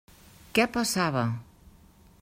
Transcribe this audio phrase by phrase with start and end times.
[0.59, 1.27] Què passava?